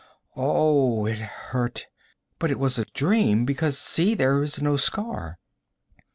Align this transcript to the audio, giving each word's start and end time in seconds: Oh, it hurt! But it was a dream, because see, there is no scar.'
Oh, 0.35 1.05
it 1.05 1.19
hurt! 1.19 1.85
But 2.39 2.49
it 2.49 2.57
was 2.57 2.79
a 2.79 2.85
dream, 2.85 3.45
because 3.45 3.77
see, 3.77 4.15
there 4.15 4.41
is 4.41 4.59
no 4.59 4.75
scar.' 4.75 5.37